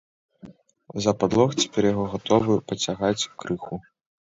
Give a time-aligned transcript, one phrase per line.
[1.07, 3.73] За падлог цяпер яго гатовы пацягаць крыху.